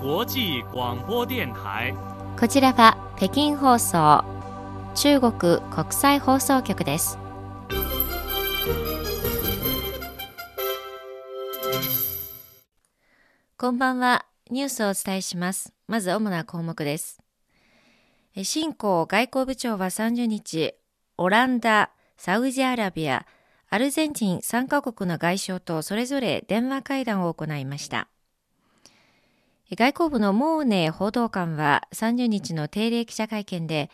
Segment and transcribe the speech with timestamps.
[0.00, 1.92] 国際广播電台。
[2.38, 4.24] こちらは北京放送
[4.94, 7.18] 中国国際放送局です。
[13.56, 14.24] こんばんは。
[14.52, 15.72] ニュースをお伝えします。
[15.88, 17.18] まず主な項目です。
[18.44, 20.76] 新興外交部長は30日
[21.16, 23.26] オランダサウジアラビア
[23.68, 28.06] アルゼンチン3カ国の外相とそれぞれ電話会談を行いました。
[29.76, 33.90] 外交部のモーネ報道官は30日の定例記者会見で、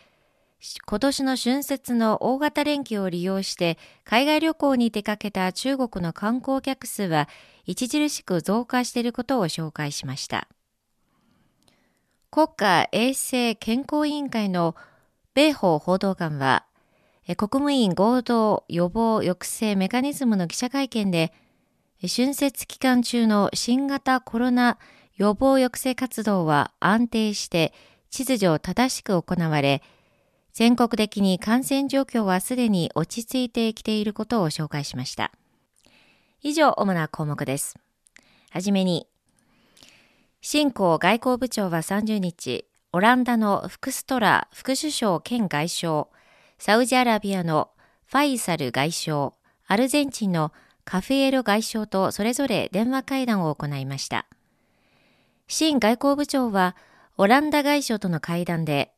[0.87, 7.29] 今年の春節の大型連休を利用して海外旅行に出かけた中国の観光客数は
[7.69, 10.49] 著しく増加していることを紹介しました。
[12.31, 14.77] 国家衛生健康委員会の
[15.35, 16.65] 米法報道官は、
[17.27, 21.33] 国務院合同予防抑制メカニズムの記者会見で、
[22.01, 24.79] 春節期間中の新型コロナ
[25.17, 27.73] 予防抑制活動は安定して
[28.11, 29.83] 秩序を正しく行われ、
[30.53, 35.33] 全国的に感染状況はすでに落ち着いてきていることを紹介しました。
[36.43, 37.77] 以上、主な項目です。
[38.51, 39.09] はじめに、
[40.41, 46.07] 新興外交部長は30日、オランダのフクストラ副首相兼外相、
[46.59, 47.71] サウジアラビアの
[48.07, 49.33] ファイサル外相、
[49.67, 50.53] アルゼンチンの
[50.85, 54.27] カフェエロ外相とそれぞれ電話会談を行いました。
[55.47, 56.75] 新外交部長は
[57.17, 58.93] オランダ外相との会談で、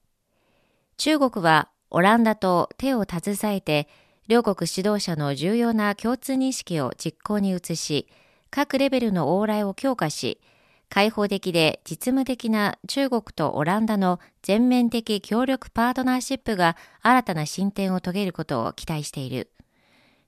[0.96, 3.88] 中国はオランダと手を携えて、
[4.28, 8.08] 両国指導者の重要な共通認識を実行に移し、
[8.50, 10.40] 各レベルの往来を強化し、
[10.88, 19.50] 開放的で実務的な中国とオランダの全面的協力パートナーシップが新たな進展を遂げることを期待している。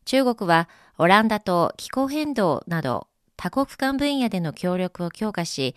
[0.04, 3.06] 中国はオランダと気候変動など
[3.37, 5.76] 多国間分野での協力を強化し、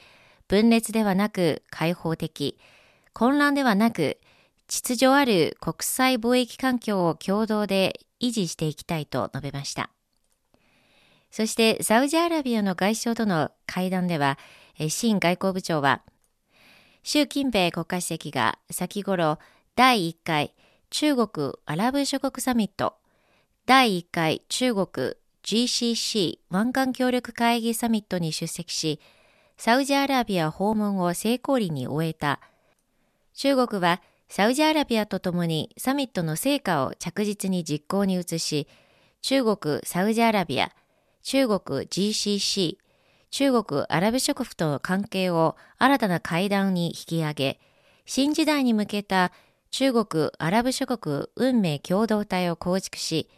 [0.51, 2.59] 分裂ではなく開放的、
[3.13, 4.19] 混乱ではなく
[4.67, 9.91] 秩序ある国際貿易環境を共同で維持していきたいと述べました。
[11.31, 14.37] そしてサウジアラビアの外相との会談では、
[14.89, 16.01] 新外交部長は、
[17.01, 19.39] 習近平国家主席が先頃
[19.77, 20.53] 第1回
[20.89, 22.95] 中国アラブ諸国サミット、
[23.65, 24.85] 第1回中国
[25.45, 28.99] GCC 湾岸協力会議サミットに出席し、
[29.63, 32.39] サウジアラビア訪問を成功裏に終えた。
[33.35, 38.67] 中国はサウジアラビアとともにサミットの成果を着実に実行に移し、
[39.21, 40.71] 中国、サウジアラビア、
[41.21, 42.77] 中国 GCC、
[43.29, 47.59] 中国アラブ諸国との関係を新たな会談に引き上げ、
[48.07, 49.31] 新時代に向けた
[49.69, 53.29] 中国アラブ諸国運命共同体を構築し、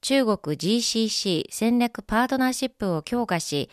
[0.00, 3.68] 中国 GCC 戦略パートナーシップを強化し、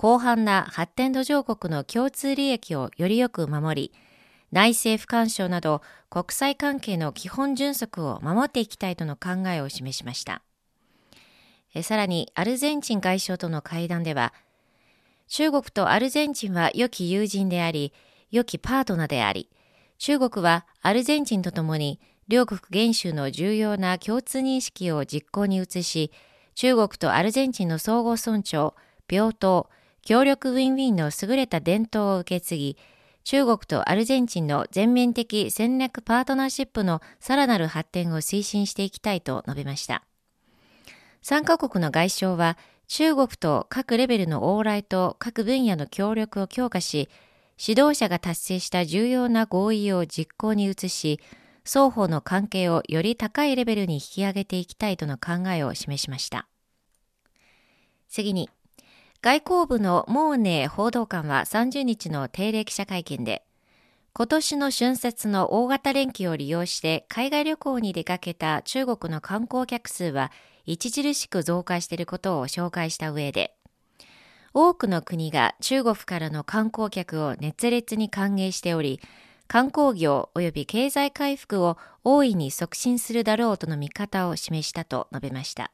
[0.00, 3.92] 広範な発展途上国の共通利益をよりよく守り、
[4.52, 10.42] 内政不干渉など国際関係の基本準則を守っていきたいとの考えを示しました。
[11.82, 14.32] さらに、アルゼンチン外相との会談では、
[15.26, 17.92] 中国とアルゼンチンは良き友人であり、
[18.30, 19.50] 良きパートナーであり、
[19.98, 26.12] 中国はアルゼンチンとともに両国元首の重要な共通認識を実行に移し、
[26.54, 28.74] 中国とアルゼンチンの相互尊重、
[29.08, 29.68] 平等、
[30.02, 32.76] 協力ウィンウィンの優れた伝統を受け継ぎ、
[33.24, 40.02] 中国とアルゼンチンの全面的戦略パートナーシップのさらなる発展を推進していきたいと述べました。
[41.22, 42.56] 3カ国の外相は、
[42.86, 47.10] 中国と各レベルの往来と各分野の協力を強化し、
[47.60, 51.20] 指導者が達成した重要な合意を実行に移し、
[51.64, 56.48] 双方の関係をより高いレベルに引き上げていきたいとの考えを示しました。
[58.08, 58.48] 次に、
[59.20, 63.44] 外交部のモーネ報道官は30日の定例記者会見で、
[64.12, 70.30] 今年の春節の大型連休を利用して海外旅行に出かけた中国の観光客数は
[70.68, 73.56] 著しく増加していることを紹介した上で、
[74.54, 79.00] 多くの国が中国からの観光客を熱烈に歓迎しており、
[79.48, 85.72] 観光業及び経済回復を大いに促進するだろうとの見方を示したと述べました。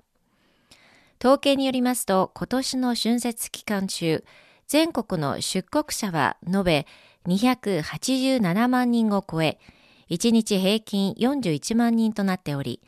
[1.20, 4.24] 統計によりますと、今年の春節期間中、
[4.66, 6.86] 全国の出国者は延べ
[7.26, 9.58] 287万人を超え、
[10.10, 12.80] 1日平均41万人となっており、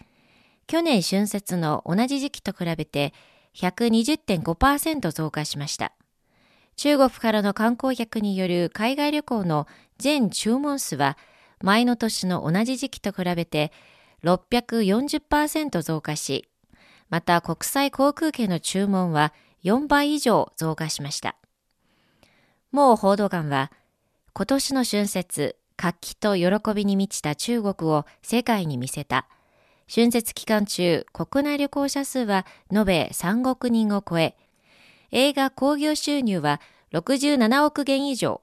[0.67, 3.14] 去年春節の同じ時期と比べて
[3.55, 5.93] 120.5%増加しました。
[6.76, 9.67] 中国からの観光客による海外旅行の
[9.99, 11.17] 全注文数は
[11.62, 13.72] 前の年の同じ時期と比べて
[14.25, 16.49] 640%増加し、
[17.08, 19.32] また国際航空券の注文は
[19.64, 21.37] 4倍以上増加しました。
[22.73, 23.70] もう報道官は、
[24.32, 29.26] 今年の春節、活気と喜びに満ちた中国を世界に見せた。
[29.93, 34.37] 春節期間中、国内旅行者数は延べ3億人を超え、
[35.12, 36.61] 映画興行収入は
[36.93, 38.43] 67億元以上、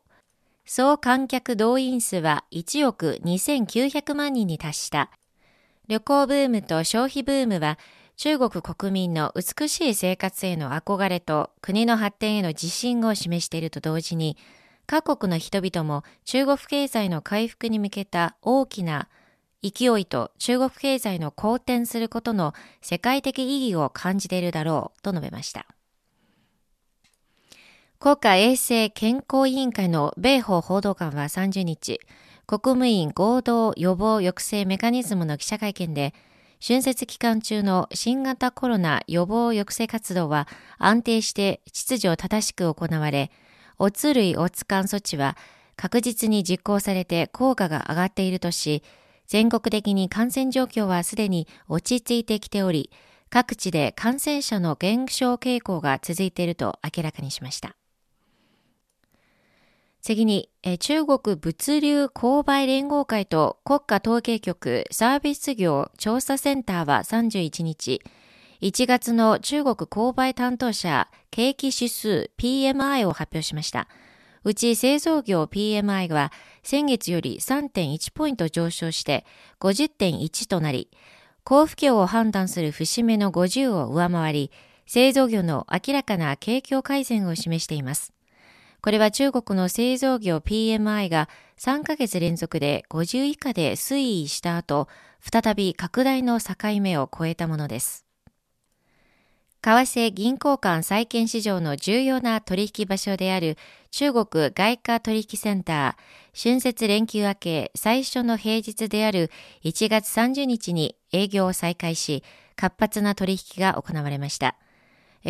[0.65, 5.11] 総観客動員数は1億2900万人に達した。
[5.89, 7.77] 旅行ブームと消費ブームは
[8.15, 14.37] 中国国民の美しい生活への憧れと国の発展への自信を示していると同時に、
[14.85, 19.07] 各国の人々も中国経済の回復に向けた大きな
[19.63, 25.65] 勢いと中国経済の好転することの世界的意義を感じているだろうと述べました。
[27.99, 32.01] 国家衛生健康委員会の米法報道官は30日、
[32.45, 36.13] 国務院合同予防抑制メカニズムの記者会見で、
[36.65, 43.31] 春節期間中の新型コロナ予防抑制活動は安定して秩序正しく行われ、
[43.79, 45.35] おつ類おつかん措置は
[45.75, 48.81] 確実に実行されて効果が上がっているとし、
[49.27, 52.91] 全国的に感染状況はすでに落ち着いてきており、
[53.29, 57.75] 各地で感染者の減少傾向が続いていると明らかにしました。
[60.03, 68.01] 次に、中国物流購買連合会と国家統計局サービス業調査センターは31日、
[68.59, 73.87] 1月の中国購買担当者景気指数 PMI を発表しました。
[74.43, 76.33] うち製造業 PMI は
[76.63, 79.25] 先月より3.1ポイント上昇して
[79.61, 80.91] 50.1となり、
[81.49, 84.51] 交付業を判断する節目の50を上回り、
[84.85, 88.11] 製造業の明らかな景況改善を示しています。
[88.83, 94.89] これは中国の製造業 PMI が3ヶ月連続で50以下で推移した後、
[95.21, 98.05] 再び拡大の境目を超えたものです。
[99.61, 103.57] 為替銀行間債券市場の重要な取引場所である
[103.89, 109.31] 中国外貨取引センター、春節連休明け最初の平日である
[109.63, 112.21] 1月30日に営業を再開し、
[112.57, 114.57] 活発な取引が行われました。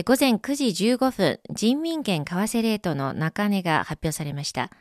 [0.01, 4.71] 午前9時15分、人民元為替レートの中値が発表されました。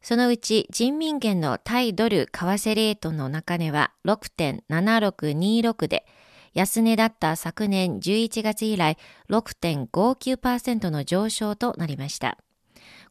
[0.00, 6.06] そのうち人民元の対ドル為替レートの中値は6.7626で、
[6.54, 8.96] 安値だった昨年11月以来
[9.28, 12.38] 6.59%の上昇となりました。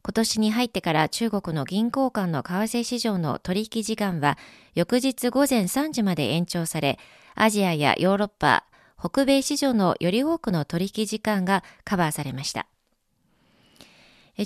[0.04, 4.40] 今年に入ってから中国の銀行間の為替市場の取引時間は
[4.74, 6.98] 翌日午前3時まで延長され、
[7.36, 8.66] アジアやヨーロッパ、
[9.02, 12.68] 北米市場のより多くの取引時間がカバーされました。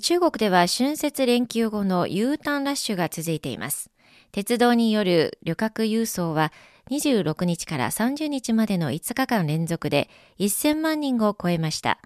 [0.02, 3.92] 中国では春節連休後の U ターンラッシュが続いています。
[4.32, 6.54] 鉄道による旅客輸送は
[6.90, 10.10] 26日から30日までの5日間連続で
[10.40, 12.00] 1000万人を超えました。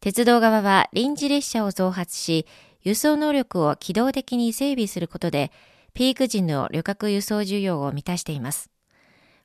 [0.00, 2.46] 鉄道側は臨時列車を増発し、
[2.82, 5.52] 輸送能力を機動的に整備することで、
[5.94, 8.70] ピーク時の旅客輸送需要を満たしています。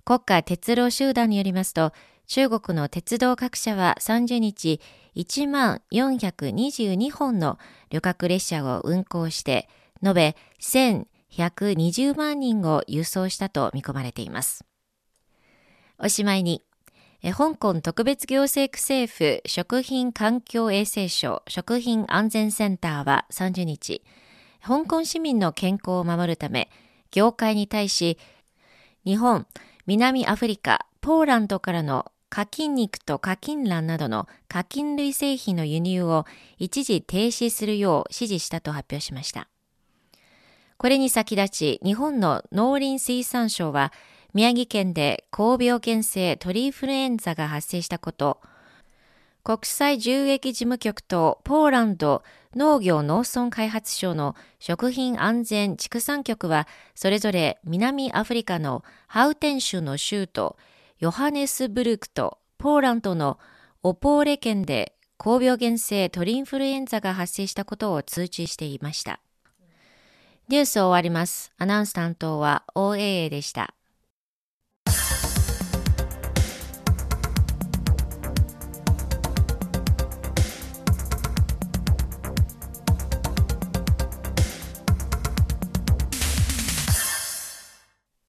[0.03, 1.93] 国家鉄路集団によりますと、
[2.29, 4.79] 中国の鉄道各社は30日、
[5.15, 7.57] 1万422本の
[7.89, 9.67] 旅客列車を運行して、
[10.03, 14.63] 延べ1120万人を輸送したと見込まれています。
[15.97, 16.63] おしまいに、
[17.23, 24.03] 香港特別行政区政府食品環境衛生省食品安全センターは30日、
[24.61, 26.69] 香港市民の健康を守るため、
[27.09, 28.19] 業界に対し、
[29.03, 29.47] 日本、
[29.87, 36.25] 南アフリカ、ポーランドからの課金肉と課金卵などの課金類製品の輸入を
[36.57, 39.47] 一時停止するよう指示したと発表しました。
[40.77, 43.91] これに先立ち、日本の農林水産省は、
[44.33, 48.39] 宮城県で高病原性鳥インフルエンザが発生したこと、
[49.43, 52.23] 国際獣疫事務局とポーランド
[52.55, 60.55] 農業農村開発省の食品安全畜産局は、それぞれ南アフリカのハウテン州の州都
[60.99, 63.39] ヨハネスブルクとポーランドの
[63.83, 69.21] オポーレ県で高病原性鳥インフルエンザが発生したことを通知していました。
[70.49, 71.53] ニュースを終わります。
[71.57, 73.73] アナウンス担当は OAA でした。